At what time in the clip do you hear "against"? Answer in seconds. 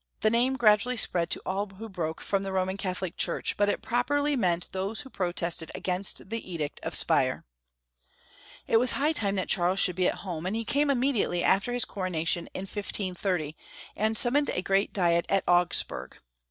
5.75-6.29